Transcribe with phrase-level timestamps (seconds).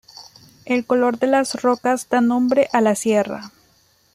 [0.65, 3.51] El color de las rocas da nombre a la sierra.